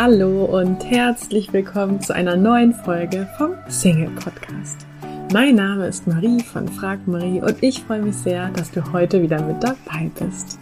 Hallo 0.00 0.44
und 0.44 0.84
herzlich 0.84 1.52
willkommen 1.52 2.00
zu 2.00 2.14
einer 2.14 2.36
neuen 2.36 2.72
Folge 2.72 3.28
vom 3.36 3.54
Single 3.66 4.10
Podcast. 4.10 4.86
Mein 5.32 5.56
Name 5.56 5.88
ist 5.88 6.06
Marie 6.06 6.40
von 6.40 6.68
Frag 6.68 7.08
Marie 7.08 7.40
und 7.40 7.60
ich 7.64 7.80
freue 7.80 8.02
mich 8.02 8.14
sehr, 8.14 8.48
dass 8.50 8.70
du 8.70 8.92
heute 8.92 9.20
wieder 9.20 9.42
mit 9.42 9.60
dabei 9.60 10.08
bist. 10.20 10.56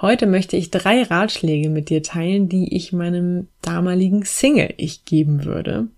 Heute 0.00 0.26
möchte 0.26 0.56
ich 0.56 0.70
drei 0.70 1.02
Ratschläge 1.02 1.68
mit 1.68 1.90
dir 1.90 2.02
teilen, 2.02 2.48
die 2.48 2.74
ich 2.74 2.94
meinem 2.94 3.48
damaligen 3.60 4.24
Single-Ich 4.24 5.04
geben 5.04 5.44
würde. 5.44 5.88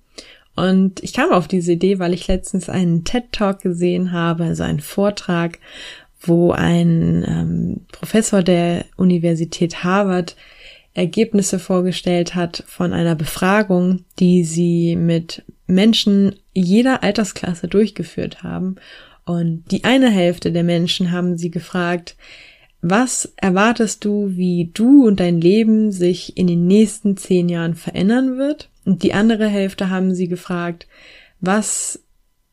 Und 0.57 1.03
ich 1.03 1.13
kam 1.13 1.33
auf 1.33 1.49
diese 1.49 1.73
Idee, 1.73 1.99
weil 1.99 2.13
ich 2.13 2.29
letztens 2.29 2.69
einen 2.69 3.05
TED-Talk 3.05 3.61
gesehen 3.61 4.13
habe, 4.13 4.45
also 4.45 4.63
einen 4.63 4.81
Vortrag, 4.81 5.59
wo 6.29 6.53
ein 6.53 7.25
ähm, 7.27 7.87
Professor 7.93 8.43
der 8.43 8.85
Universität 8.97 9.85
Harvard 9.85 10.37
Ergebnisse 10.95 11.59
vorgestellt 11.59 12.35
hat 12.35 12.63
von 12.67 12.93
einer 12.93 13.17
Befragung, 13.17 14.05
die 14.21 14.45
sie 14.45 14.95
mit 14.95 15.43
Menschen 15.67 16.37
jeder 16.53 17.03
Altersklasse 17.03 17.67
durchgeführt 17.67 18.43
haben. 18.45 18.77
Und 19.25 19.65
die 19.71 19.85
eine 19.85 20.11
Hälfte 20.11 20.53
der 20.53 20.63
Menschen 20.63 21.11
haben 21.11 21.37
sie 21.37 21.51
gefragt, 21.51 22.17
was 22.81 23.33
erwartest 23.37 24.05
du, 24.05 24.37
wie 24.37 24.71
du 24.73 25.07
und 25.07 25.19
dein 25.19 25.41
Leben 25.41 25.91
sich 25.91 26.37
in 26.37 26.47
den 26.47 26.67
nächsten 26.67 27.17
zehn 27.17 27.49
Jahren 27.49 27.75
verändern 27.75 28.37
wird? 28.37 28.69
Und 28.85 29.03
die 29.03 29.15
andere 29.15 29.49
Hälfte 29.49 29.89
haben 29.89 30.15
sie 30.15 30.29
gefragt, 30.29 30.87
was 31.41 32.04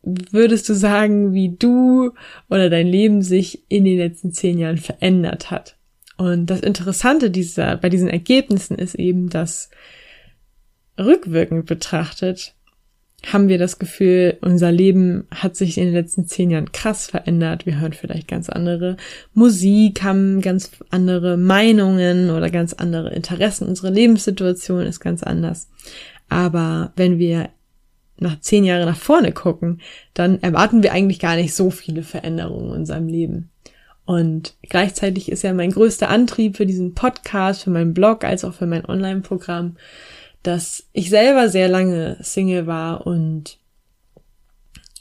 würdest 0.04 0.68
du 0.70 0.74
sagen, 0.74 1.34
wie 1.34 1.56
du 1.58 2.12
oder 2.50 2.70
dein 2.70 2.88
Leben 2.88 3.22
sich 3.22 3.64
in 3.70 3.86
den 3.86 3.98
letzten 3.98 4.32
zehn 4.32 4.58
Jahren 4.58 4.78
verändert 4.78 5.52
hat? 5.52 5.78
Und 6.18 6.48
das 6.48 6.62
Interessante 6.62 7.32
dieser, 7.32 7.78
bei 7.78 7.90
diesen 7.90 8.10
Ergebnissen 8.10 8.78
ist 8.78 8.96
eben, 8.96 9.30
dass 9.30 9.70
rückwirkend 11.00 11.66
betrachtet 11.66 12.56
haben 13.28 13.50
wir 13.50 13.60
das 13.60 13.78
Gefühl, 13.78 14.38
unser 14.42 14.72
Leben 14.72 15.28
hat 15.34 15.56
sich 15.56 15.78
in 15.78 15.86
den 15.86 15.94
letzten 15.94 16.26
zehn 16.26 16.50
Jahren 16.50 16.72
krass 16.72 17.06
verändert. 17.06 17.66
Wir 17.66 17.80
hören 17.80 17.94
vielleicht 17.94 18.28
ganz 18.28 18.50
andere 18.50 18.98
Musik, 19.34 20.02
haben 20.02 20.42
ganz 20.42 20.72
andere 20.90 21.38
Meinungen 21.38 22.32
oder 22.32 22.50
ganz 22.50 22.74
andere 22.74 23.14
Interessen. 23.14 23.68
Unsere 23.68 23.92
Lebenssituation 23.92 24.82
ist 24.82 25.00
ganz 25.00 25.22
anders. 25.22 25.70
Aber 26.30 26.94
wenn 26.96 27.20
wir 27.20 27.50
nach 28.22 28.40
zehn 28.40 28.64
Jahre 28.64 28.86
nach 28.86 28.98
vorne 28.98 29.32
gucken, 29.32 29.82
dann 30.14 30.42
erwarten 30.42 30.84
wir 30.84 30.94
eigentlich 30.94 31.20
gar 31.20 31.36
nicht 31.36 31.54
so 31.54 31.70
viele 31.70 32.04
Veränderungen 32.04 32.68
in 32.68 32.80
unserem 32.80 33.08
Leben. 33.08 33.50
Und 34.06 34.56
gleichzeitig 34.64 35.32
ist 35.32 35.42
ja 35.44 35.54
mein 35.54 35.72
größter 35.72 36.10
Antrieb 36.10 36.58
für 36.58 36.66
diesen 36.66 36.94
Podcast, 36.94 37.64
für 37.64 37.70
meinen 37.70 37.94
Blog 37.94 38.24
als 38.24 38.44
auch 38.44 38.54
für 38.54 38.68
mein 38.68 38.86
Online-Programm, 38.86 39.78
dass 40.44 40.86
ich 40.94 41.10
selber 41.10 41.50
sehr 41.50 41.68
lange 41.68 42.18
Single 42.22 42.68
war 42.68 43.06
und 43.06 43.58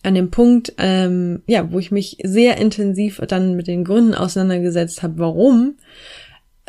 an 0.03 0.15
dem 0.15 0.31
Punkt, 0.31 0.73
ähm, 0.79 1.43
ja, 1.47 1.71
wo 1.73 1.79
ich 1.79 1.91
mich 1.91 2.19
sehr 2.23 2.57
intensiv 2.57 3.21
dann 3.29 3.55
mit 3.55 3.67
den 3.67 3.85
Gründen 3.85 4.15
auseinandergesetzt 4.15 5.03
habe, 5.03 5.19
warum, 5.19 5.75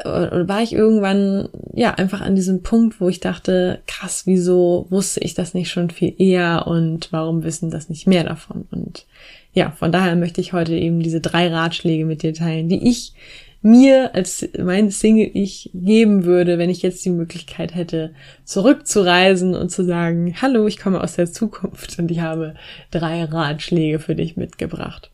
war 0.04 0.62
ich 0.62 0.74
irgendwann 0.74 1.50
ja 1.74 1.94
einfach 1.94 2.22
an 2.22 2.36
diesem 2.36 2.64
Punkt, 2.64 3.00
wo 3.00 3.10
ich 3.10 3.20
dachte, 3.20 3.80
krass, 3.88 4.24
wieso 4.26 4.88
wusste 4.90 5.22
ich 5.22 5.34
das 5.34 5.54
nicht 5.54 5.70
schon 5.70 5.90
viel 5.90 6.14
eher 6.18 6.68
und 6.68 7.12
warum 7.12 7.44
wissen 7.44 7.72
das 7.72 7.90
nicht 7.90 8.08
mehr 8.08 8.24
davon? 8.24 8.68
Und 8.72 9.06
ja, 9.54 9.72
von 9.72 9.92
daher 9.92 10.16
möchte 10.16 10.42
ich 10.42 10.54
heute 10.54 10.76
eben 10.76 11.02
diese 11.02 11.22
drei 11.22 11.50
Ratschläge 11.50 12.06
mit 12.06 12.24
dir 12.24 12.34
teilen, 12.34 12.70
die 12.70 12.88
ich 12.90 13.14
mir 13.62 14.16
als 14.16 14.48
mein 14.58 14.90
Single 14.90 15.30
ich 15.34 15.70
geben 15.74 16.24
würde, 16.24 16.58
wenn 16.58 16.70
ich 16.70 16.81
jetzt 16.81 17.06
die 17.06 17.12
Möglichkeit 17.12 17.75
hätte, 17.75 18.14
zurückzureisen 18.44 19.54
und 19.54 19.70
zu 19.70 19.84
sagen, 19.84 20.36
hallo, 20.42 20.66
ich 20.68 20.80
komme 20.80 21.02
aus 21.02 21.16
der 21.16 21.31
Zukunft 21.31 22.00
und 22.00 22.09
ich 22.09 22.22
habe 22.22 22.56
drei 22.90 23.24
Ratschläge 23.24 24.00
für 24.00 24.16
dich 24.16 24.36
mitgebracht. 24.36 25.12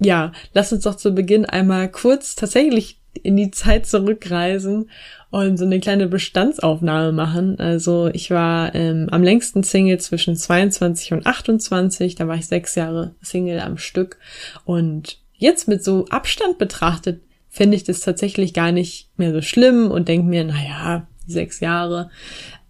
Ja, 0.00 0.32
lass 0.54 0.72
uns 0.72 0.84
doch 0.84 0.94
zu 0.94 1.12
Beginn 1.12 1.44
einmal 1.44 1.90
kurz 1.90 2.36
tatsächlich 2.36 2.97
in 3.14 3.36
die 3.36 3.50
Zeit 3.50 3.86
zurückreisen 3.86 4.90
und 5.30 5.56
so 5.56 5.64
eine 5.64 5.80
kleine 5.80 6.06
Bestandsaufnahme 6.06 7.12
machen. 7.12 7.58
Also 7.58 8.08
ich 8.12 8.30
war 8.30 8.74
ähm, 8.74 9.08
am 9.10 9.22
längsten 9.22 9.62
Single 9.62 9.98
zwischen 9.98 10.36
22 10.36 11.12
und 11.12 11.26
28, 11.26 12.14
da 12.14 12.28
war 12.28 12.36
ich 12.36 12.46
sechs 12.46 12.74
Jahre 12.74 13.14
Single 13.20 13.60
am 13.60 13.78
Stück 13.78 14.18
und 14.64 15.18
jetzt 15.34 15.68
mit 15.68 15.84
so 15.84 16.06
Abstand 16.06 16.58
betrachtet 16.58 17.20
finde 17.50 17.76
ich 17.76 17.84
das 17.84 18.00
tatsächlich 18.00 18.54
gar 18.54 18.72
nicht 18.72 19.08
mehr 19.16 19.32
so 19.32 19.42
schlimm 19.42 19.90
und 19.90 20.06
denke 20.08 20.28
mir, 20.28 20.44
naja, 20.44 21.06
sechs 21.26 21.60
Jahre. 21.60 22.10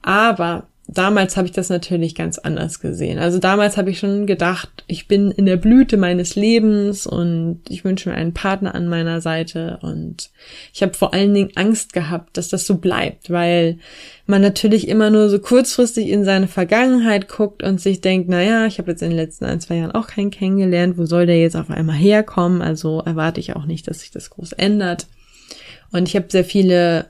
Aber 0.02 0.68
damals 0.90 1.36
habe 1.36 1.46
ich 1.46 1.52
das 1.52 1.68
natürlich 1.68 2.14
ganz 2.14 2.38
anders 2.38 2.80
gesehen. 2.80 3.18
Also 3.18 3.38
damals 3.38 3.76
habe 3.76 3.90
ich 3.90 3.98
schon 3.98 4.26
gedacht, 4.26 4.84
ich 4.86 5.06
bin 5.06 5.30
in 5.30 5.44
der 5.44 5.58
Blüte 5.58 5.98
meines 5.98 6.34
Lebens 6.34 7.06
und 7.06 7.60
ich 7.68 7.84
wünsche 7.84 8.08
mir 8.08 8.14
einen 8.14 8.32
Partner 8.32 8.74
an 8.74 8.88
meiner 8.88 9.20
Seite 9.20 9.78
und 9.82 10.30
ich 10.72 10.82
habe 10.82 10.94
vor 10.94 11.12
allen 11.12 11.34
Dingen 11.34 11.50
Angst 11.56 11.92
gehabt, 11.92 12.38
dass 12.38 12.48
das 12.48 12.66
so 12.66 12.76
bleibt, 12.78 13.30
weil 13.30 13.78
man 14.26 14.40
natürlich 14.40 14.88
immer 14.88 15.10
nur 15.10 15.28
so 15.28 15.38
kurzfristig 15.38 16.08
in 16.08 16.24
seine 16.24 16.48
Vergangenheit 16.48 17.28
guckt 17.28 17.62
und 17.62 17.82
sich 17.82 18.00
denkt, 18.00 18.30
naja, 18.30 18.64
ich 18.64 18.78
habe 18.78 18.90
jetzt 18.90 19.02
in 19.02 19.10
den 19.10 19.18
letzten 19.18 19.44
ein, 19.44 19.60
zwei 19.60 19.76
Jahren 19.76 19.92
auch 19.92 20.06
keinen 20.06 20.30
kennengelernt, 20.30 20.96
wo 20.96 21.04
soll 21.04 21.26
der 21.26 21.38
jetzt 21.38 21.56
auf 21.56 21.70
einmal 21.70 21.96
herkommen? 21.96 22.62
Also 22.62 23.00
erwarte 23.00 23.40
ich 23.40 23.54
auch 23.54 23.66
nicht, 23.66 23.88
dass 23.88 24.00
sich 24.00 24.10
das 24.10 24.30
groß 24.30 24.52
ändert. 24.52 25.06
Und 25.92 26.08
ich 26.08 26.16
habe 26.16 26.26
sehr 26.30 26.44
viele 26.44 27.06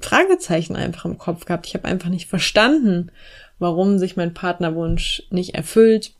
Fragezeichen 0.00 0.76
einfach 0.76 1.04
im 1.04 1.18
Kopf 1.18 1.44
gehabt. 1.44 1.66
Ich 1.66 1.74
habe 1.74 1.86
einfach 1.86 2.08
nicht 2.08 2.28
verstanden, 2.28 3.10
warum 3.58 3.98
sich 3.98 4.16
mein 4.16 4.34
Partnerwunsch 4.34 5.22
nicht 5.30 5.54
erfüllt 5.54 6.12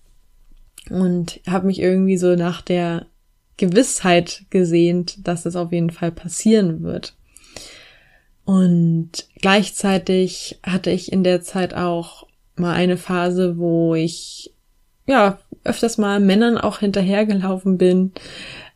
und 0.89 1.41
habe 1.47 1.67
mich 1.67 1.81
irgendwie 1.81 2.17
so 2.17 2.37
nach 2.37 2.63
der 2.63 3.07
Gewissheit 3.57 4.45
gesehnt, 4.51 5.27
dass 5.27 5.47
es 5.47 5.57
auf 5.57 5.73
jeden 5.73 5.91
Fall 5.91 6.13
passieren 6.13 6.83
wird. 6.83 7.15
Und 8.45 9.29
gleichzeitig 9.41 10.59
hatte 10.65 10.91
ich 10.91 11.13
in 11.13 11.23
der 11.23 11.43
Zeit 11.43 11.75
auch 11.75 12.27
mal 12.57 12.75
eine 12.75 12.97
Phase, 12.97 13.59
wo 13.59 13.95
ich 13.95 14.53
ja 15.07 15.39
öfters 15.63 15.99
mal 15.99 16.21
Männern 16.21 16.59
auch 16.59 16.79
hinterhergelaufen 16.79 17.79
bin, 17.79 18.13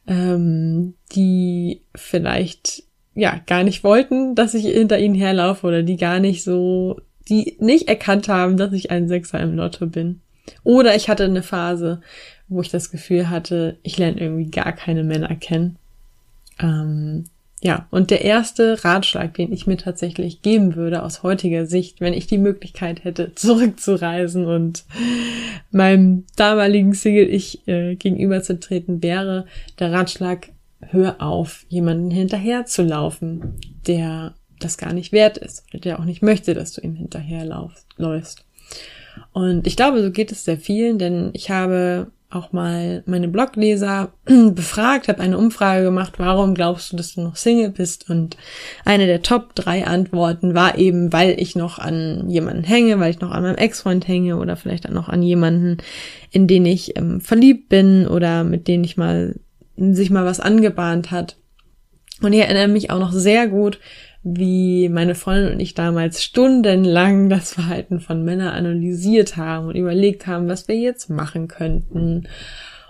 ähm, 0.06 0.94
die 1.12 1.82
vielleicht 1.94 2.83
ja 3.14 3.40
gar 3.46 3.62
nicht 3.62 3.84
wollten, 3.84 4.34
dass 4.34 4.54
ich 4.54 4.66
hinter 4.66 4.98
ihnen 4.98 5.14
herlaufe 5.14 5.66
oder 5.66 5.82
die 5.82 5.96
gar 5.96 6.20
nicht 6.20 6.44
so, 6.44 7.00
die 7.28 7.56
nicht 7.60 7.88
erkannt 7.88 8.28
haben, 8.28 8.56
dass 8.56 8.72
ich 8.72 8.90
ein 8.90 9.08
Sechser 9.08 9.40
im 9.40 9.54
Lotto 9.54 9.86
bin. 9.86 10.20
Oder 10.62 10.94
ich 10.94 11.08
hatte 11.08 11.24
eine 11.24 11.42
Phase, 11.42 12.00
wo 12.48 12.60
ich 12.60 12.70
das 12.70 12.90
Gefühl 12.90 13.30
hatte, 13.30 13.78
ich 13.82 13.98
lerne 13.98 14.20
irgendwie 14.20 14.50
gar 14.50 14.72
keine 14.72 15.04
Männer 15.04 15.34
kennen. 15.36 15.76
Ähm, 16.60 17.24
ja, 17.62 17.86
und 17.90 18.10
der 18.10 18.20
erste 18.22 18.84
Ratschlag, 18.84 19.32
den 19.32 19.50
ich 19.50 19.66
mir 19.66 19.78
tatsächlich 19.78 20.42
geben 20.42 20.74
würde 20.74 21.02
aus 21.02 21.22
heutiger 21.22 21.64
Sicht, 21.64 21.98
wenn 22.02 22.12
ich 22.12 22.26
die 22.26 22.36
Möglichkeit 22.36 23.04
hätte, 23.04 23.32
zurückzureisen 23.34 24.44
und 24.44 24.84
meinem 25.70 26.24
damaligen 26.36 26.92
Single 26.92 27.28
ich 27.30 27.66
äh, 27.66 27.94
gegenüberzutreten, 27.94 29.02
wäre 29.02 29.46
der 29.78 29.92
Ratschlag, 29.92 30.48
hör 30.90 31.20
auf, 31.20 31.64
jemanden 31.68 32.10
hinterher 32.10 32.66
zu 32.66 32.82
laufen, 32.82 33.58
der 33.86 34.34
das 34.60 34.78
gar 34.78 34.92
nicht 34.92 35.12
wert 35.12 35.38
ist, 35.38 35.64
der 35.72 35.98
auch 35.98 36.04
nicht 36.04 36.22
möchte, 36.22 36.54
dass 36.54 36.72
du 36.72 36.80
ihm 36.80 36.94
hinterherläufst. 36.94 38.44
Und 39.32 39.66
ich 39.66 39.76
glaube, 39.76 40.02
so 40.02 40.10
geht 40.10 40.32
es 40.32 40.44
sehr 40.44 40.58
vielen, 40.58 40.98
denn 40.98 41.30
ich 41.34 41.50
habe 41.50 42.08
auch 42.34 42.52
mal 42.52 43.02
meine 43.06 43.28
Blogleser 43.28 44.12
befragt, 44.24 45.08
habe 45.08 45.20
eine 45.20 45.38
Umfrage 45.38 45.84
gemacht, 45.84 46.14
warum 46.16 46.54
glaubst 46.54 46.92
du, 46.92 46.96
dass 46.96 47.14
du 47.14 47.20
noch 47.20 47.36
Single 47.36 47.70
bist? 47.70 48.10
Und 48.10 48.36
eine 48.84 49.06
der 49.06 49.22
Top 49.22 49.54
drei 49.54 49.86
Antworten 49.86 50.54
war 50.54 50.76
eben, 50.78 51.12
weil 51.12 51.40
ich 51.40 51.54
noch 51.54 51.78
an 51.78 52.28
jemanden 52.28 52.64
hänge, 52.64 52.98
weil 52.98 53.10
ich 53.10 53.20
noch 53.20 53.30
an 53.30 53.42
meinem 53.42 53.56
Ex-Freund 53.56 54.08
hänge 54.08 54.36
oder 54.36 54.56
vielleicht 54.56 54.88
auch 54.88 54.92
noch 54.92 55.08
an 55.08 55.22
jemanden, 55.22 55.78
in 56.30 56.46
den 56.46 56.66
ich 56.66 56.96
ähm, 56.96 57.20
verliebt 57.20 57.68
bin 57.68 58.08
oder 58.08 58.42
mit 58.42 58.66
denen 58.66 58.84
ich 58.84 58.96
mal 58.96 59.36
sich 59.76 60.10
mal 60.10 60.24
was 60.24 60.40
angebahnt 60.40 61.10
hat. 61.10 61.36
Und 62.20 62.32
ich 62.32 62.40
erinnere 62.40 62.68
mich 62.68 62.90
auch 62.90 62.98
noch 62.98 63.12
sehr 63.12 63.48
gut, 63.48 63.78
wie 64.22 64.88
meine 64.88 65.14
Freundin 65.14 65.52
und 65.52 65.60
ich 65.60 65.74
damals 65.74 66.22
stundenlang 66.22 67.28
das 67.28 67.52
Verhalten 67.52 68.00
von 68.00 68.24
Männern 68.24 68.54
analysiert 68.54 69.36
haben 69.36 69.68
und 69.68 69.76
überlegt 69.76 70.26
haben, 70.26 70.48
was 70.48 70.66
wir 70.66 70.76
jetzt 70.76 71.10
machen 71.10 71.46
könnten. 71.46 72.26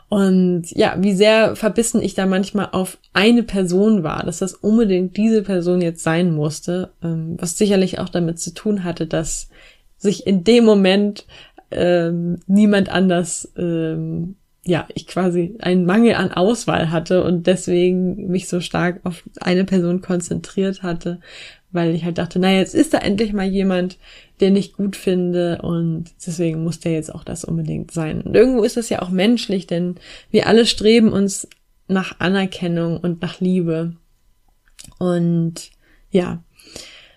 Und 0.08 0.70
ja, 0.70 0.94
wie 0.98 1.12
sehr 1.12 1.56
verbissen 1.56 2.00
ich 2.00 2.14
da 2.14 2.26
manchmal 2.26 2.68
auf 2.70 2.98
eine 3.12 3.42
Person 3.42 4.04
war, 4.04 4.22
dass 4.24 4.38
das 4.38 4.54
unbedingt 4.54 5.16
diese 5.16 5.42
Person 5.42 5.80
jetzt 5.80 6.04
sein 6.04 6.32
musste, 6.32 6.90
ähm, 7.02 7.36
was 7.40 7.58
sicherlich 7.58 7.98
auch 7.98 8.10
damit 8.10 8.38
zu 8.38 8.54
tun 8.54 8.84
hatte, 8.84 9.08
dass 9.08 9.48
sich 9.96 10.26
in 10.26 10.44
dem 10.44 10.64
Moment 10.64 11.26
ähm, 11.72 12.38
niemand 12.46 12.90
anders 12.90 13.52
ähm, 13.56 14.36
ja, 14.66 14.88
ich 14.94 15.06
quasi 15.06 15.56
einen 15.60 15.84
Mangel 15.84 16.14
an 16.14 16.32
Auswahl 16.32 16.90
hatte 16.90 17.22
und 17.22 17.46
deswegen 17.46 18.28
mich 18.28 18.48
so 18.48 18.60
stark 18.60 19.00
auf 19.04 19.22
eine 19.40 19.64
Person 19.64 20.00
konzentriert 20.00 20.82
hatte, 20.82 21.20
weil 21.70 21.94
ich 21.94 22.04
halt 22.04 22.18
dachte, 22.18 22.38
na, 22.38 22.52
jetzt 22.52 22.74
ist 22.74 22.94
da 22.94 22.98
endlich 22.98 23.32
mal 23.32 23.46
jemand, 23.46 23.98
den 24.40 24.56
ich 24.56 24.72
gut 24.72 24.96
finde 24.96 25.60
und 25.62 26.06
deswegen 26.26 26.64
muss 26.64 26.80
der 26.80 26.92
jetzt 26.92 27.14
auch 27.14 27.24
das 27.24 27.44
unbedingt 27.44 27.90
sein. 27.90 28.22
Und 28.22 28.34
irgendwo 28.34 28.62
ist 28.62 28.76
das 28.76 28.88
ja 28.88 29.02
auch 29.02 29.10
menschlich, 29.10 29.66
denn 29.66 29.96
wir 30.30 30.46
alle 30.46 30.66
streben 30.66 31.12
uns 31.12 31.48
nach 31.86 32.20
Anerkennung 32.20 32.96
und 32.96 33.20
nach 33.20 33.40
Liebe. 33.40 33.94
Und 34.98 35.70
ja, 36.10 36.42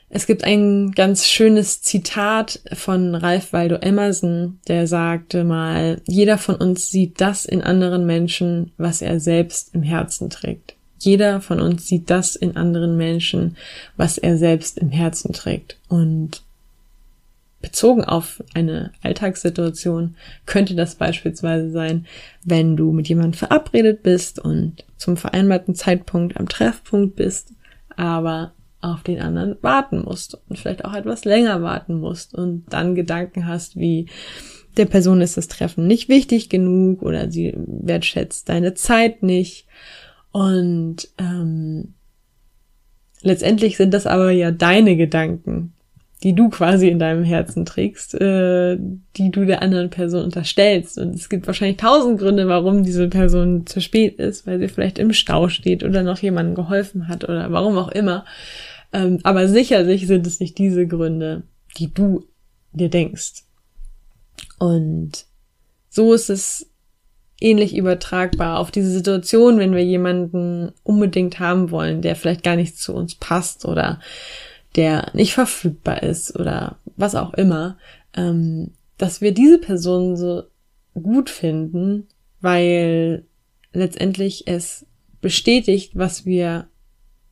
es 0.09 0.25
gibt 0.25 0.43
ein 0.45 0.91
ganz 0.91 1.27
schönes 1.27 1.81
Zitat 1.81 2.61
von 2.73 3.13
Ralph 3.13 3.51
Waldo 3.51 3.75
Emerson, 3.75 4.59
der 4.67 4.87
sagte 4.87 5.43
mal, 5.43 6.01
jeder 6.07 6.37
von 6.37 6.55
uns 6.55 6.89
sieht 6.89 7.19
das 7.19 7.45
in 7.45 7.61
anderen 7.61 8.05
Menschen, 8.05 8.71
was 8.77 9.01
er 9.01 9.19
selbst 9.19 9.75
im 9.75 9.83
Herzen 9.83 10.29
trägt. 10.29 10.75
Jeder 10.99 11.41
von 11.41 11.59
uns 11.59 11.87
sieht 11.87 12.09
das 12.09 12.35
in 12.35 12.55
anderen 12.55 12.95
Menschen, 12.97 13.57
was 13.97 14.17
er 14.17 14.37
selbst 14.37 14.77
im 14.77 14.89
Herzen 14.89 15.33
trägt. 15.33 15.77
Und 15.89 16.41
bezogen 17.61 18.03
auf 18.03 18.41
eine 18.53 18.93
Alltagssituation 19.03 20.15
könnte 20.45 20.73
das 20.73 20.95
beispielsweise 20.95 21.69
sein, 21.69 22.05
wenn 22.45 22.77
du 22.77 22.93
mit 22.93 23.09
jemandem 23.09 23.33
verabredet 23.33 24.03
bist 24.03 24.39
und 24.39 24.85
zum 24.95 25.17
vereinbarten 25.17 25.75
Zeitpunkt 25.75 26.37
am 26.37 26.47
Treffpunkt 26.47 27.15
bist, 27.17 27.51
aber 27.95 28.53
auf 28.81 29.03
den 29.03 29.21
anderen 29.21 29.57
warten 29.61 30.03
musst 30.03 30.39
und 30.47 30.57
vielleicht 30.57 30.85
auch 30.85 30.93
etwas 30.93 31.25
länger 31.25 31.61
warten 31.61 31.99
musst 31.99 32.35
und 32.35 32.65
dann 32.69 32.95
Gedanken 32.95 33.47
hast 33.47 33.75
wie 33.75 34.07
der 34.77 34.85
Person 34.85 35.21
ist 35.21 35.37
das 35.37 35.47
Treffen 35.47 35.87
nicht 35.87 36.07
wichtig 36.07 36.49
genug 36.49 37.01
oder 37.01 37.31
sie 37.31 37.53
wertschätzt 37.57 38.47
deine 38.47 38.75
Zeit 38.75 39.23
nicht. 39.23 39.65
Und 40.31 41.09
ähm, 41.17 41.95
letztendlich 43.21 43.77
sind 43.77 43.93
das 43.93 44.05
aber 44.05 44.31
ja 44.31 44.51
deine 44.51 44.95
Gedanken, 44.95 45.73
die 46.23 46.33
du 46.33 46.49
quasi 46.49 46.87
in 46.87 46.99
deinem 46.99 47.23
Herzen 47.23 47.65
trägst, 47.65 48.15
äh, 48.15 48.77
die 49.17 49.29
du 49.31 49.45
der 49.45 49.61
anderen 49.61 49.89
Person 49.89 50.23
unterstellst. 50.23 50.97
Und 50.97 51.13
es 51.13 51.29
gibt 51.29 51.45
wahrscheinlich 51.45 51.77
tausend 51.77 52.19
Gründe, 52.19 52.47
warum 52.47 52.83
diese 52.83 53.07
Person 53.07 53.67
zu 53.67 53.81
spät 53.81 54.17
ist, 54.19 54.47
weil 54.47 54.59
sie 54.59 54.67
vielleicht 54.67 54.97
im 54.97 55.13
Stau 55.13 55.47
steht 55.49 55.83
oder 55.83 56.01
noch 56.01 56.19
jemandem 56.19 56.55
geholfen 56.55 57.07
hat 57.07 57.23
oder 57.23 57.51
warum 57.51 57.77
auch 57.77 57.89
immer. 57.89 58.25
Ähm, 58.93 59.19
aber 59.23 59.47
sicherlich 59.47 60.07
sind 60.07 60.25
es 60.25 60.39
nicht 60.39 60.57
diese 60.57 60.87
Gründe, 60.87 61.43
die 61.77 61.93
du 61.93 62.23
dir 62.73 62.89
denkst. 62.89 63.43
Und 64.57 65.25
so 65.89 66.13
ist 66.13 66.29
es 66.29 66.67
ähnlich 67.39 67.75
übertragbar 67.75 68.57
auf 68.57 68.71
diese 68.71 68.89
Situation, 68.89 69.59
wenn 69.59 69.75
wir 69.75 69.83
jemanden 69.83 70.71
unbedingt 70.83 71.39
haben 71.39 71.69
wollen, 71.69 72.01
der 72.01 72.15
vielleicht 72.15 72.43
gar 72.43 72.55
nicht 72.55 72.79
zu 72.79 72.95
uns 72.95 73.13
passt 73.13 73.65
oder 73.65 73.99
der 74.77 75.11
nicht 75.13 75.33
verfügbar 75.33 76.03
ist 76.03 76.39
oder 76.39 76.77
was 76.95 77.15
auch 77.15 77.33
immer, 77.33 77.77
ähm, 78.15 78.71
dass 78.97 79.21
wir 79.21 79.33
diese 79.33 79.57
Person 79.57 80.15
so 80.15 80.43
gut 80.93 81.29
finden, 81.29 82.07
weil 82.39 83.25
letztendlich 83.73 84.47
es 84.47 84.85
bestätigt, 85.21 85.91
was 85.95 86.25
wir 86.25 86.67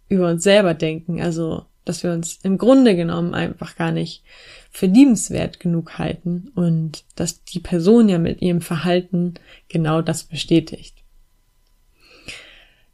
über 0.09 0.29
uns 0.29 0.43
selber 0.43 0.73
denken. 0.73 1.21
Also, 1.21 1.65
dass 1.85 2.03
wir 2.03 2.11
uns 2.11 2.39
im 2.43 2.57
Grunde 2.57 2.95
genommen 2.95 3.33
einfach 3.33 3.75
gar 3.75 3.91
nicht 3.91 4.23
für 4.71 4.87
liebenswert 4.87 5.59
genug 5.59 5.97
halten 5.97 6.51
und 6.55 7.05
dass 7.15 7.43
die 7.43 7.59
Person 7.59 8.09
ja 8.09 8.17
mit 8.17 8.41
ihrem 8.41 8.61
Verhalten 8.61 9.35
genau 9.69 10.01
das 10.01 10.23
bestätigt. 10.23 11.04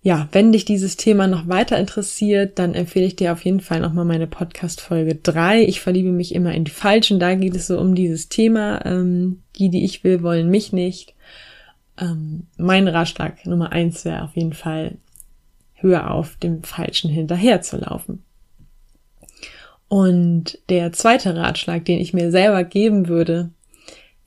Ja, 0.04 0.28
wenn 0.32 0.52
dich 0.52 0.66
dieses 0.66 0.98
Thema 0.98 1.28
noch 1.28 1.48
weiter 1.48 1.78
interessiert, 1.78 2.58
dann 2.58 2.74
empfehle 2.74 3.06
ich 3.06 3.16
dir 3.16 3.34
auf 3.34 3.46
jeden 3.46 3.60
Fall 3.60 3.82
nochmal 3.82 4.06
meine 4.06 4.26
Podcast-Folge 4.26 5.14
3. 5.14 5.62
Ich 5.64 5.80
verliebe 5.80 6.12
mich 6.12 6.34
immer 6.34 6.56
in 6.56 6.64
die 6.64 6.72
Falschen. 6.72 7.20
Da 7.20 7.36
geht 7.36 7.56
es 7.56 7.68
so 7.68 7.80
um 7.80 7.94
dieses 7.94 8.28
Thema. 8.28 8.84
Ähm, 8.84 9.44
die, 9.58 9.70
die 9.70 9.86
ich 9.86 10.04
will, 10.04 10.24
wollen 10.24 10.50
mich 10.50 10.74
nicht. 10.74 11.14
Ähm, 12.00 12.48
mein 12.58 12.88
Ratschlag 12.88 13.46
Nummer 13.46 13.72
eins 13.74 14.04
wäre 14.04 14.24
auf 14.24 14.36
jeden 14.36 14.54
Fall, 14.54 14.98
höher 15.76 16.10
auf 16.10 16.36
dem 16.38 16.64
Falschen 16.64 17.12
hinterherzulaufen. 17.12 18.24
Und 19.88 20.58
der 20.70 20.94
zweite 20.94 21.36
Ratschlag, 21.36 21.86
den 21.86 22.00
ich 22.00 22.12
mir 22.12 22.32
selber 22.32 22.64
geben 22.64 23.08
würde, 23.08 23.52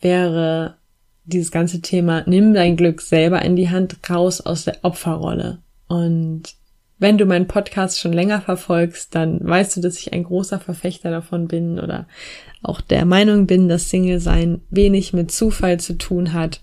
wäre 0.01 0.77
dieses 1.25 1.51
ganze 1.51 1.81
Thema, 1.81 2.23
nimm 2.27 2.55
dein 2.55 2.77
Glück 2.77 3.01
selber 3.01 3.43
in 3.43 3.57
die 3.57 3.71
Hand, 3.71 3.99
raus 4.09 4.41
aus 4.41 4.65
der 4.65 4.77
Opferrolle. 4.83 5.64
Und 5.89 6.55
wenn 6.99 7.19
du 7.19 7.27
meinen 7.27 7.49
Podcast 7.49 7.99
schon 7.99 8.13
länger 8.13 8.41
verfolgst, 8.41 9.15
dann 9.15 9.39
weißt 9.43 9.77
du, 9.77 9.81
dass 9.81 9.99
ich 9.99 10.13
ein 10.13 10.25
großer 10.25 10.61
Verfechter 10.61 11.11
davon 11.11 11.49
bin 11.49 11.79
oder 11.79 12.07
auch 12.63 12.81
der 12.81 13.05
Meinung 13.05 13.47
bin, 13.47 13.69
dass 13.69 13.91
Single 13.91 14.21
sein 14.21 14.61
wenig 14.71 15.13
mit 15.13 15.31
Zufall 15.31 15.81
zu 15.81 15.99
tun 15.99 16.33
hat. 16.33 16.63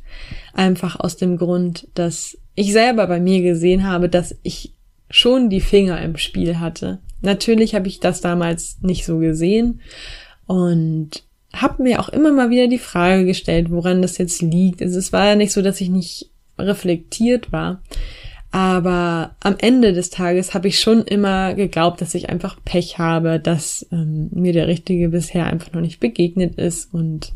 Einfach 0.53 0.99
aus 0.99 1.17
dem 1.17 1.37
Grund, 1.37 1.87
dass 1.93 2.37
ich 2.55 2.71
selber 2.71 3.07
bei 3.07 3.19
mir 3.19 3.41
gesehen 3.41 3.85
habe, 3.85 4.09
dass 4.09 4.35
ich 4.41 4.73
schon 5.09 5.49
die 5.49 5.61
Finger 5.61 6.01
im 6.01 6.17
Spiel 6.17 6.59
hatte. 6.59 6.99
Natürlich 7.21 7.75
habe 7.75 7.87
ich 7.87 7.99
das 7.99 8.21
damals 8.21 8.77
nicht 8.81 9.05
so 9.05 9.19
gesehen 9.19 9.81
und 10.47 11.23
habe 11.53 11.83
mir 11.83 11.99
auch 11.99 12.09
immer 12.09 12.31
mal 12.31 12.49
wieder 12.49 12.67
die 12.67 12.79
Frage 12.79 13.25
gestellt, 13.25 13.69
woran 13.69 14.01
das 14.01 14.17
jetzt 14.17 14.41
liegt. 14.41 14.81
Also 14.81 14.97
es 14.97 15.11
war 15.13 15.27
ja 15.27 15.35
nicht 15.35 15.51
so, 15.51 15.61
dass 15.61 15.81
ich 15.81 15.89
nicht 15.89 16.29
reflektiert 16.57 17.51
war, 17.51 17.81
aber 18.51 19.37
am 19.39 19.55
Ende 19.59 19.93
des 19.93 20.09
Tages 20.09 20.53
habe 20.53 20.67
ich 20.67 20.79
schon 20.79 21.03
immer 21.03 21.53
geglaubt, 21.53 22.01
dass 22.01 22.13
ich 22.15 22.29
einfach 22.29 22.57
Pech 22.65 22.97
habe, 22.97 23.39
dass 23.39 23.87
ähm, 23.93 24.29
mir 24.33 24.51
der 24.51 24.67
Richtige 24.67 25.09
bisher 25.09 25.45
einfach 25.45 25.71
noch 25.71 25.79
nicht 25.79 26.01
begegnet 26.01 26.55
ist 26.55 26.93
und 26.93 27.31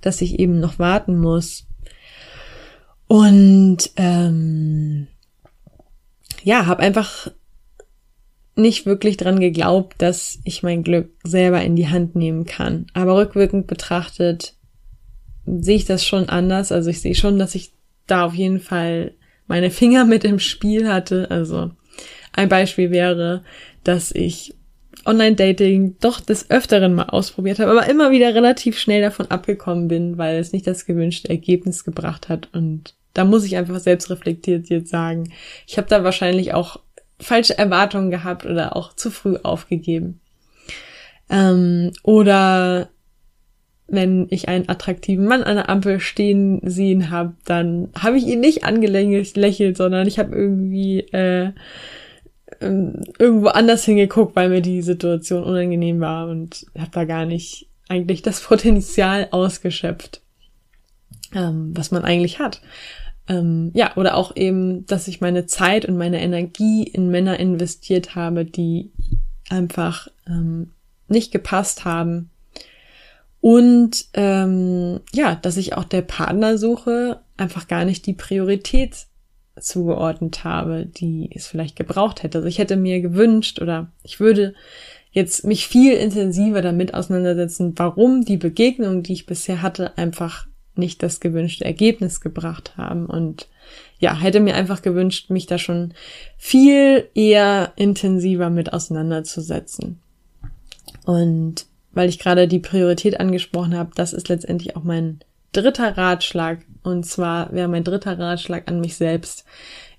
dass 0.00 0.22
ich 0.22 0.38
eben 0.38 0.60
noch 0.60 0.78
warten 0.78 1.18
muss. 1.18 1.66
Und 3.06 3.90
ähm, 3.96 5.06
ja, 6.42 6.64
habe 6.64 6.82
einfach 6.82 7.30
nicht 8.56 8.86
wirklich 8.86 9.18
dran 9.18 9.40
geglaubt, 9.40 9.96
dass 9.98 10.38
ich 10.44 10.62
mein 10.62 10.82
Glück 10.82 11.10
selber 11.24 11.62
in 11.62 11.76
die 11.76 11.88
Hand 11.88 12.16
nehmen 12.16 12.46
kann. 12.46 12.86
Aber 12.94 13.16
rückwirkend 13.16 13.66
betrachtet 13.66 14.54
sehe 15.44 15.76
ich 15.76 15.84
das 15.84 16.06
schon 16.06 16.30
anders. 16.30 16.72
Also 16.72 16.88
ich 16.88 17.02
sehe 17.02 17.14
schon, 17.14 17.38
dass 17.38 17.54
ich 17.54 17.72
da 18.06 18.24
auf 18.24 18.34
jeden 18.34 18.60
Fall 18.60 19.14
meine 19.46 19.70
Finger 19.70 20.04
mit 20.04 20.24
im 20.24 20.38
Spiel 20.38 20.88
hatte. 20.88 21.30
Also 21.30 21.70
ein 22.32 22.48
Beispiel 22.48 22.90
wäre, 22.90 23.42
dass 23.82 24.12
ich 24.12 24.54
Online-Dating 25.06 25.96
doch 26.00 26.20
des 26.20 26.50
Öfteren 26.50 26.94
mal 26.94 27.04
ausprobiert 27.04 27.58
habe, 27.58 27.70
aber 27.70 27.86
immer 27.88 28.10
wieder 28.10 28.34
relativ 28.34 28.78
schnell 28.78 29.02
davon 29.02 29.30
abgekommen 29.30 29.88
bin, 29.88 30.16
weil 30.16 30.38
es 30.38 30.52
nicht 30.52 30.66
das 30.66 30.86
gewünschte 30.86 31.28
Ergebnis 31.28 31.84
gebracht 31.84 32.28
hat 32.28 32.48
und 32.52 32.94
da 33.12 33.24
muss 33.24 33.44
ich 33.44 33.56
einfach 33.56 33.78
selbst 33.78 34.10
reflektiert 34.10 34.68
jetzt 34.68 34.90
sagen, 34.90 35.32
ich 35.66 35.78
habe 35.78 35.88
da 35.88 36.04
wahrscheinlich 36.04 36.52
auch 36.52 36.80
falsche 37.20 37.56
Erwartungen 37.56 38.10
gehabt 38.10 38.44
oder 38.44 38.76
auch 38.76 38.92
zu 38.94 39.10
früh 39.10 39.36
aufgegeben. 39.42 40.20
Ähm, 41.30 41.92
oder 42.02 42.90
wenn 43.86 44.26
ich 44.30 44.48
einen 44.48 44.68
attraktiven 44.68 45.26
Mann 45.26 45.42
an 45.42 45.56
der 45.56 45.68
Ampel 45.68 46.00
stehen 46.00 46.60
sehen 46.64 47.10
habe, 47.10 47.34
dann 47.44 47.90
habe 47.98 48.16
ich 48.16 48.26
ihn 48.26 48.40
nicht 48.40 48.64
angelächelt, 48.64 49.76
sondern 49.76 50.06
ich 50.06 50.18
habe 50.18 50.34
irgendwie 50.34 51.00
äh, 51.12 51.52
ähm, 52.60 53.02
irgendwo 53.18 53.48
anders 53.48 53.84
hingeguckt, 53.84 54.36
weil 54.36 54.48
mir 54.48 54.62
die 54.62 54.82
Situation 54.82 55.44
unangenehm 55.44 56.00
war 56.00 56.28
und 56.28 56.66
habe 56.78 56.90
da 56.92 57.04
gar 57.04 57.26
nicht 57.26 57.68
eigentlich 57.88 58.22
das 58.22 58.40
Potenzial 58.40 59.28
ausgeschöpft, 59.30 60.22
ähm, 61.34 61.72
was 61.74 61.90
man 61.90 62.04
eigentlich 62.04 62.38
hat. 62.38 62.62
Ähm, 63.28 63.70
ja, 63.74 63.96
oder 63.96 64.16
auch 64.16 64.36
eben, 64.36 64.86
dass 64.86 65.08
ich 65.08 65.20
meine 65.20 65.46
Zeit 65.46 65.86
und 65.86 65.96
meine 65.96 66.20
Energie 66.20 66.84
in 66.84 67.10
Männer 67.10 67.38
investiert 67.40 68.14
habe, 68.14 68.44
die 68.44 68.90
einfach 69.48 70.08
ähm, 70.26 70.70
nicht 71.08 71.32
gepasst 71.32 71.84
haben. 71.84 72.30
Und 73.44 74.06
ähm, 74.14 75.00
ja, 75.12 75.34
dass 75.34 75.58
ich 75.58 75.74
auch 75.74 75.84
der 75.84 76.00
Partnersuche 76.00 77.20
einfach 77.36 77.68
gar 77.68 77.84
nicht 77.84 78.06
die 78.06 78.14
Priorität 78.14 79.04
zugeordnet 79.60 80.44
habe, 80.44 80.86
die 80.86 81.28
es 81.34 81.46
vielleicht 81.46 81.76
gebraucht 81.76 82.22
hätte. 82.22 82.38
Also 82.38 82.48
ich 82.48 82.56
hätte 82.56 82.76
mir 82.76 83.02
gewünscht 83.02 83.60
oder 83.60 83.92
ich 84.02 84.18
würde 84.18 84.54
jetzt 85.10 85.44
mich 85.44 85.66
viel 85.68 85.92
intensiver 85.92 86.62
damit 86.62 86.94
auseinandersetzen, 86.94 87.74
warum 87.76 88.24
die 88.24 88.38
Begegnung, 88.38 89.02
die 89.02 89.12
ich 89.12 89.26
bisher 89.26 89.60
hatte, 89.60 89.98
einfach 89.98 90.46
nicht 90.74 91.02
das 91.02 91.20
gewünschte 91.20 91.66
Ergebnis 91.66 92.22
gebracht 92.22 92.78
haben. 92.78 93.04
Und 93.04 93.46
ja, 93.98 94.18
hätte 94.18 94.40
mir 94.40 94.54
einfach 94.54 94.80
gewünscht, 94.80 95.28
mich 95.28 95.44
da 95.44 95.58
schon 95.58 95.92
viel 96.38 97.10
eher 97.14 97.74
intensiver 97.76 98.48
mit 98.48 98.72
auseinanderzusetzen. 98.72 100.00
Und 101.04 101.66
weil 101.94 102.08
ich 102.08 102.18
gerade 102.18 102.48
die 102.48 102.58
Priorität 102.58 103.20
angesprochen 103.20 103.76
habe, 103.76 103.90
das 103.94 104.12
ist 104.12 104.28
letztendlich 104.28 104.76
auch 104.76 104.84
mein 104.84 105.20
dritter 105.52 105.96
Ratschlag, 105.96 106.58
und 106.82 107.06
zwar 107.06 107.52
wäre 107.52 107.68
mein 107.68 107.84
dritter 107.84 108.18
Ratschlag 108.18 108.68
an 108.68 108.80
mich 108.80 108.96
selbst. 108.96 109.44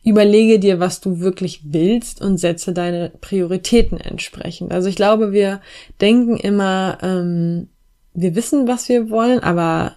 Überlege 0.04 0.60
dir, 0.60 0.80
was 0.80 1.02
du 1.02 1.20
wirklich 1.20 1.62
willst 1.64 2.22
und 2.22 2.38
setze 2.38 2.74
deine 2.74 3.12
Prioritäten 3.22 4.00
entsprechend. 4.00 4.72
Also 4.72 4.88
ich 4.88 4.96
glaube, 4.96 5.32
wir 5.32 5.62
denken 6.00 6.38
immer, 6.38 7.00
ähm, 7.02 7.70
wir 8.14 8.36
wissen, 8.36 8.68
was 8.68 8.88
wir 8.88 9.10
wollen, 9.10 9.40
aber 9.40 9.96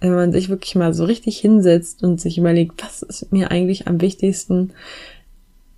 wenn 0.00 0.14
man 0.14 0.32
sich 0.32 0.48
wirklich 0.48 0.74
mal 0.74 0.94
so 0.94 1.04
richtig 1.04 1.38
hinsetzt 1.38 2.02
und 2.02 2.20
sich 2.20 2.38
überlegt, 2.38 2.82
was 2.82 3.02
ist 3.02 3.32
mir 3.32 3.50
eigentlich 3.50 3.86
am 3.86 4.00
wichtigsten, 4.00 4.72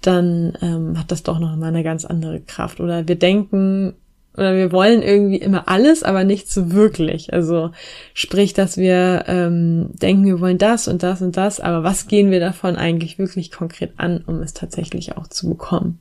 dann 0.01 0.57
ähm, 0.63 0.99
hat 0.99 1.11
das 1.11 1.23
doch 1.23 1.39
noch 1.39 1.55
mal 1.57 1.67
eine 1.67 1.83
ganz 1.83 2.05
andere 2.05 2.41
Kraft. 2.41 2.81
Oder 2.81 3.09
wir 3.09 3.17
denken 3.17 3.95
oder 4.37 4.55
wir 4.55 4.73
wollen 4.73 5.03
irgendwie 5.03 5.37
immer 5.37 5.69
alles, 5.69 6.03
aber 6.03 6.25
nicht 6.25 6.51
so 6.51 6.73
wirklich. 6.73 7.33
Also 7.33 7.71
sprich, 8.15 8.53
dass 8.53 8.77
wir 8.77 9.25
ähm, 9.27 9.91
denken, 9.95 10.27
wir 10.27 10.41
wollen 10.41 10.59
das 10.59 10.89
und 10.89 11.03
das 11.03 11.23
und 11.23 11.37
das, 11.37 11.61
aber 11.61 11.83
was 11.83 12.09
gehen 12.09 12.31
wir 12.31 12.41
davon 12.41 12.77
eigentlich 12.77 13.19
wirklich 13.19 13.51
konkret 13.51 13.93
an, 13.97 14.23
um 14.27 14.43
es 14.43 14.53
tatsächlich 14.53 15.17
auch 15.17 15.27
zu 15.27 15.49
bekommen? 15.49 16.01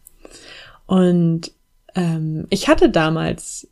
Und 0.86 1.52
ähm, 1.96 2.46
ich 2.50 2.68
hatte 2.68 2.90
damals 2.90 3.68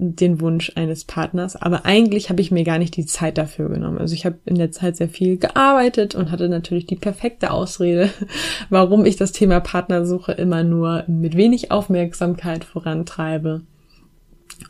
den 0.00 0.40
Wunsch 0.40 0.72
eines 0.76 1.04
Partners, 1.04 1.56
aber 1.56 1.84
eigentlich 1.84 2.30
habe 2.30 2.40
ich 2.40 2.52
mir 2.52 2.62
gar 2.62 2.78
nicht 2.78 2.96
die 2.96 3.04
Zeit 3.04 3.36
dafür 3.36 3.68
genommen. 3.68 3.98
Also 3.98 4.14
ich 4.14 4.24
habe 4.24 4.38
in 4.44 4.54
der 4.54 4.70
Zeit 4.70 4.96
sehr 4.96 5.08
viel 5.08 5.38
gearbeitet 5.38 6.14
und 6.14 6.30
hatte 6.30 6.48
natürlich 6.48 6.86
die 6.86 6.94
perfekte 6.94 7.50
Ausrede, 7.50 8.08
warum 8.70 9.04
ich 9.04 9.16
das 9.16 9.32
Thema 9.32 9.58
Partnersuche 9.58 10.32
immer 10.32 10.62
nur 10.62 11.02
mit 11.08 11.36
wenig 11.36 11.72
Aufmerksamkeit 11.72 12.64
vorantreibe. 12.64 13.62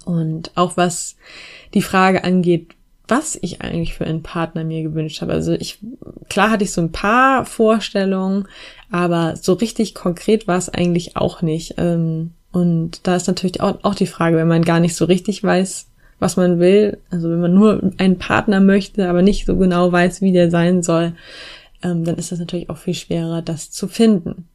Und 0.07 0.51
auch 0.55 0.79
was 0.79 1.17
die 1.75 1.83
Frage 1.83 2.25
angeht, 2.25 2.75
was 3.07 3.39
ich 3.41 3.61
eigentlich 3.61 3.95
für 3.95 4.07
einen 4.07 4.23
Partner 4.23 4.65
mir 4.65 4.83
gewünscht 4.83 5.21
habe. 5.21 5.33
Also 5.33 5.53
ich, 5.53 5.79
klar 6.31 6.51
hatte 6.51 6.65
ich 6.65 6.73
so 6.73 6.81
ein 6.81 6.93
paar 6.93 7.45
Vorstellungen, 7.45 8.49
aber 8.91 9.37
so 9.37 9.53
richtig 9.53 9.95
konkret 9.95 10.49
war 10.49 10.57
es 10.57 10.71
eigentlich 10.71 11.17
auch 11.17 11.43
nicht. 11.43 11.75
Ähm, 11.77 12.33
und 12.53 13.07
da 13.07 13.17
ist 13.17 13.27
natürlich 13.27 13.61
auch, 13.61 13.95
die 13.95 14.07
Frage, 14.07 14.37
wenn 14.37 14.49
man 14.49 14.63
gar 14.63 14.81
nicht 14.81 14.97
so 14.97 15.05
richtig 15.05 15.43
weiß, 15.45 15.89
was 16.19 16.37
man 16.37 16.59
will, 16.59 16.99
also 17.11 17.31
wenn 17.31 17.41
man 17.41 17.55
nur 17.55 17.93
einen 17.99 18.19
Partner 18.19 18.61
möchte, 18.61 19.09
aber 19.09 19.23
nicht 19.23 19.47
so 19.47 19.57
genau 19.57 19.93
weiß, 19.93 20.21
wie 20.21 20.33
der 20.33 20.51
sein 20.51 20.83
soll, 20.83 21.13
ähm, 21.83 22.05
dann 22.05 22.17
ist 22.17 22.33
das 22.33 22.39
natürlich 22.39 22.71
auch 22.71 22.79
viel 22.79 22.95
schwerer, 22.95 23.43
das 23.43 23.71
zu 23.71 23.87
finden. 23.87 24.49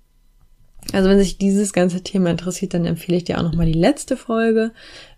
Also 0.92 1.10
wenn 1.10 1.20
sich 1.20 1.38
dieses 1.38 1.72
ganze 1.72 2.02
Thema 2.02 2.32
interessiert, 2.32 2.74
dann 2.74 2.86
empfehle 2.86 3.18
ich 3.18 3.24
dir 3.24 3.38
auch 3.38 3.44
nochmal 3.44 3.68
die 3.68 3.80
letzte 3.80 4.18
Folge. 4.18 4.72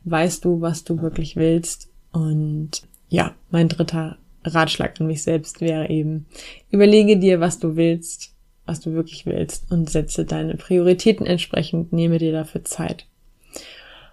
Weißt 0.03 0.45
du, 0.45 0.61
was 0.61 0.83
du 0.83 1.01
wirklich 1.01 1.35
willst? 1.35 1.89
Und 2.11 2.83
ja, 3.09 3.33
mein 3.49 3.67
dritter 3.67 4.17
Ratschlag 4.43 5.01
an 5.01 5.07
mich 5.07 5.23
selbst 5.23 5.61
wäre 5.61 5.89
eben, 5.89 6.27
überlege 6.69 7.17
dir, 7.17 7.39
was 7.39 7.57
du 7.57 7.75
willst 7.75 8.34
was 8.65 8.81
du 8.81 8.93
wirklich 8.93 9.25
willst 9.25 9.71
und 9.71 9.89
setze 9.89 10.25
deine 10.25 10.55
Prioritäten 10.55 11.25
entsprechend, 11.25 11.93
nehme 11.93 12.17
dir 12.17 12.31
dafür 12.31 12.63
Zeit. 12.63 13.05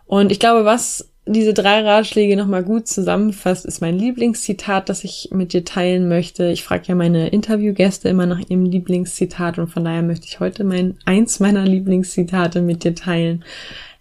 Und 0.07 0.31
ich 0.31 0.41
glaube, 0.41 0.65
was 0.65 1.13
diese 1.25 1.55
drei 1.55 1.83
Ratschläge 1.83 2.37
nochmal 2.37 2.65
gut 2.65 2.89
zusammenfasst, 2.89 3.65
ist 3.65 3.81
mein 3.81 3.97
Lieblingszitat, 3.97 4.89
das 4.89 5.05
ich 5.05 5.29
mit 5.33 5.53
dir 5.53 5.65
teilen 5.65 6.09
möchte. 6.09 6.51
Ich 6.51 6.65
frage 6.65 6.85
ja 6.89 6.95
meine 6.97 7.29
Interviewgäste 7.29 8.09
immer 8.09 8.27
nach 8.27 8.41
ihrem 8.41 8.65
Lieblingszitat 8.65 9.59
und 9.59 9.69
von 9.69 9.85
daher 9.85 10.03
möchte 10.03 10.27
ich 10.27 10.41
heute 10.41 10.65
mein, 10.65 10.99
eins 11.05 11.39
meiner 11.39 11.65
Lieblingszitate 11.65 12.61
mit 12.61 12.83
dir 12.83 12.95
teilen. 12.95 13.45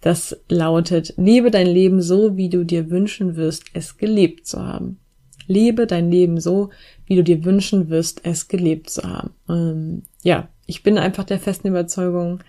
Das 0.00 0.36
lautet, 0.48 1.14
lebe 1.16 1.52
dein 1.52 1.68
Leben 1.68 2.02
so, 2.02 2.36
wie 2.36 2.48
du 2.48 2.64
dir 2.64 2.90
wünschen 2.90 3.36
wirst, 3.36 3.66
es 3.72 3.96
gelebt 3.96 4.48
zu 4.48 4.60
haben. 4.60 4.98
Lebe 5.46 5.86
dein 5.86 6.10
Leben 6.10 6.40
so, 6.40 6.70
wie 7.06 7.16
du 7.16 7.24
dir 7.24 7.44
wünschen 7.44 7.88
wirst, 7.88 8.20
es 8.24 8.48
gelebt 8.48 8.90
zu 8.90 9.02
haben. 9.02 9.30
Ähm, 9.48 10.02
ja, 10.22 10.48
ich 10.66 10.82
bin 10.82 10.98
einfach 10.98 11.24
der 11.24 11.40
festen 11.40 11.68
Überzeugung, 11.68 12.40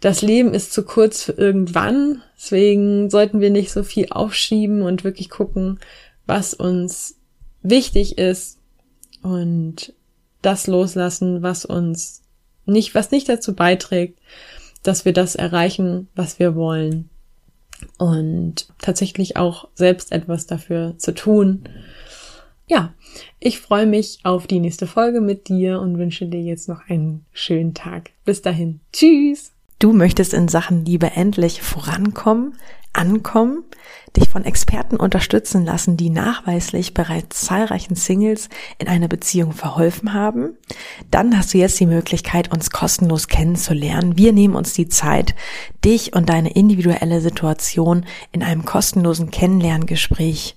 das 0.00 0.22
Leben 0.22 0.54
ist 0.54 0.72
zu 0.72 0.82
kurz 0.82 1.22
für 1.22 1.32
irgendwann. 1.32 2.22
Deswegen 2.36 3.10
sollten 3.10 3.40
wir 3.40 3.50
nicht 3.50 3.70
so 3.70 3.82
viel 3.82 4.08
aufschieben 4.10 4.82
und 4.82 5.04
wirklich 5.04 5.28
gucken, 5.28 5.78
was 6.26 6.54
uns 6.54 7.16
wichtig 7.62 8.16
ist 8.16 8.58
und 9.22 9.92
das 10.40 10.66
loslassen, 10.66 11.42
was 11.42 11.66
uns 11.66 12.22
nicht, 12.64 12.94
was 12.94 13.10
nicht 13.10 13.28
dazu 13.28 13.54
beiträgt, 13.54 14.18
dass 14.82 15.04
wir 15.04 15.12
das 15.12 15.34
erreichen, 15.34 16.08
was 16.14 16.38
wir 16.38 16.54
wollen. 16.54 17.10
Und 17.98 18.68
tatsächlich 18.78 19.36
auch 19.36 19.68
selbst 19.74 20.12
etwas 20.12 20.46
dafür 20.46 20.94
zu 20.96 21.12
tun, 21.12 21.64
ja, 22.70 22.94
ich 23.40 23.60
freue 23.60 23.86
mich 23.86 24.20
auf 24.22 24.46
die 24.46 24.60
nächste 24.60 24.86
Folge 24.86 25.20
mit 25.20 25.48
dir 25.48 25.80
und 25.80 25.98
wünsche 25.98 26.26
dir 26.26 26.40
jetzt 26.40 26.68
noch 26.68 26.88
einen 26.88 27.26
schönen 27.32 27.74
Tag. 27.74 28.10
Bis 28.24 28.42
dahin. 28.42 28.80
Tschüss. 28.92 29.52
Du 29.80 29.92
möchtest 29.92 30.34
in 30.34 30.46
Sachen 30.46 30.84
Liebe 30.84 31.12
endlich 31.12 31.62
vorankommen, 31.62 32.54
ankommen, 32.92 33.64
dich 34.16 34.28
von 34.28 34.44
Experten 34.44 34.96
unterstützen 34.96 35.64
lassen, 35.64 35.96
die 35.96 36.10
nachweislich 36.10 36.94
bereits 36.94 37.40
zahlreichen 37.40 37.96
Singles 37.96 38.48
in 38.78 38.86
eine 38.88 39.08
Beziehung 39.08 39.52
verholfen 39.52 40.12
haben? 40.12 40.56
Dann 41.10 41.36
hast 41.36 41.54
du 41.54 41.58
jetzt 41.58 41.80
die 41.80 41.86
Möglichkeit, 41.86 42.52
uns 42.52 42.70
kostenlos 42.70 43.26
kennenzulernen. 43.26 44.16
Wir 44.16 44.32
nehmen 44.32 44.54
uns 44.54 44.74
die 44.74 44.88
Zeit, 44.88 45.34
dich 45.84 46.14
und 46.14 46.28
deine 46.28 46.52
individuelle 46.52 47.20
Situation 47.20 48.06
in 48.30 48.42
einem 48.42 48.64
kostenlosen 48.64 49.30
Kennenlerngespräch 49.30 50.56